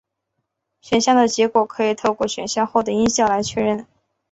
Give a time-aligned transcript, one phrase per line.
[0.81, 3.85] 选项的结果可以透过选择后的音效来确认。